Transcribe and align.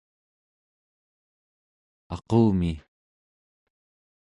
aqumi! 2.15 2.71